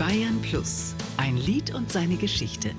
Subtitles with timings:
[0.00, 2.70] Bayern Plus, ein Lied und seine Geschichte.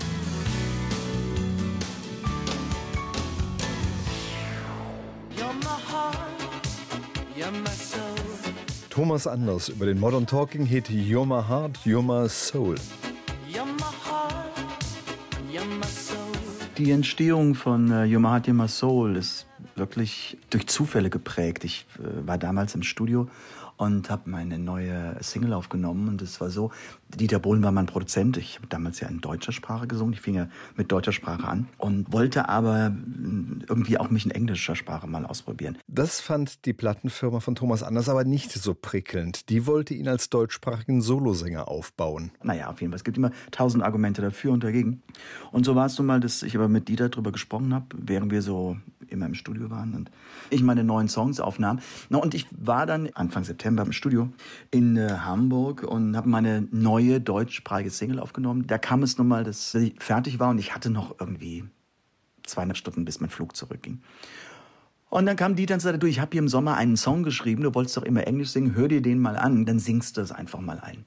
[8.89, 12.73] Thomas Anders über den Modern Talking Hit You're My Heart, You're My Soul.
[16.79, 19.45] Die Entstehung von äh, You're My Heart, You're My Soul ist
[19.81, 21.65] wirklich durch Zufälle geprägt.
[21.65, 23.27] Ich äh, war damals im Studio
[23.81, 26.07] und habe meine neue Single aufgenommen.
[26.07, 26.69] Und es war so,
[27.09, 28.37] Dieter Bohlen war mein Produzent.
[28.37, 30.13] Ich habe damals ja in deutscher Sprache gesungen.
[30.13, 32.95] Ich fing ja mit deutscher Sprache an und wollte aber
[33.67, 35.79] irgendwie auch mich in englischer Sprache mal ausprobieren.
[35.87, 39.49] Das fand die Plattenfirma von Thomas Anders aber nicht so prickelnd.
[39.49, 42.29] Die wollte ihn als deutschsprachigen Solosänger aufbauen.
[42.43, 42.97] Naja, auf jeden Fall.
[42.97, 45.01] Es gibt immer tausend Argumente dafür und dagegen.
[45.51, 48.31] Und so war es nun mal, dass ich aber mit Dieter drüber gesprochen habe, während
[48.31, 48.77] wir so
[49.11, 50.11] immer im Studio waren und
[50.49, 51.79] ich meine neuen Songs aufnahm.
[52.09, 54.29] Na, und ich war dann Anfang September im Studio
[54.71, 58.67] in äh, Hamburg und habe meine neue deutschsprachige Single aufgenommen.
[58.67, 61.63] Da kam es nun mal, dass sie fertig war und ich hatte noch irgendwie
[62.43, 64.01] zweieinhalb Stunden, bis mein Flug zurückging.
[65.09, 67.63] Und dann kam Dieter und sagte, du, ich habe hier im Sommer einen Song geschrieben,
[67.63, 70.31] du wolltest doch immer Englisch singen, hör dir den mal an, dann singst du es
[70.31, 71.03] einfach mal ein.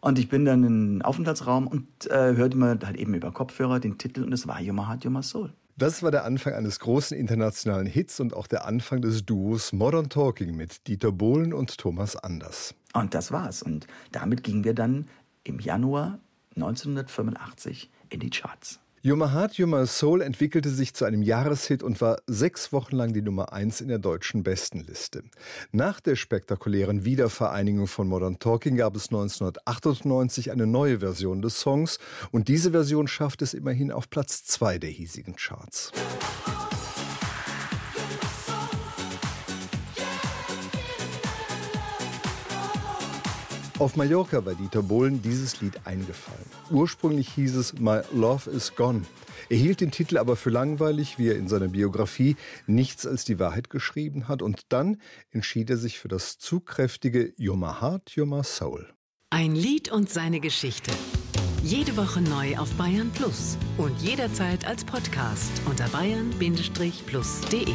[0.00, 3.80] Und ich bin dann in den Aufenthaltsraum und äh, hörte mir halt eben über Kopfhörer
[3.80, 5.52] den Titel und es war Your My Heart, Your My Soul.
[5.78, 10.08] Das war der Anfang eines großen internationalen Hits und auch der Anfang des Duos Modern
[10.08, 12.74] Talking mit Dieter Bohlen und Thomas Anders.
[12.94, 13.62] Und das war's.
[13.62, 15.06] Und damit gingen wir dann
[15.44, 16.18] im Januar
[16.54, 18.80] 1985 in die Charts.
[19.06, 23.12] You're My Heart, You're Soul entwickelte sich zu einem Jahreshit und war sechs Wochen lang
[23.12, 25.22] die Nummer eins in der deutschen Bestenliste.
[25.70, 32.00] Nach der spektakulären Wiedervereinigung von Modern Talking gab es 1998 eine neue Version des Songs
[32.32, 35.92] und diese Version schafft es immerhin auf Platz zwei der hiesigen Charts.
[43.78, 46.46] Auf Mallorca war Dieter Bohlen dieses Lied eingefallen.
[46.70, 49.02] Ursprünglich hieß es My Love is Gone.
[49.50, 52.36] Er hielt den Titel aber für langweilig, wie er in seiner Biografie
[52.66, 54.40] nichts als die Wahrheit geschrieben hat.
[54.40, 54.96] Und dann
[55.30, 58.88] entschied er sich für das zugkräftige You're My Heart, You're My Soul.
[59.28, 60.90] Ein Lied und seine Geschichte.
[61.62, 67.74] Jede Woche neu auf Bayern Plus und jederzeit als Podcast unter bayern-plus.de.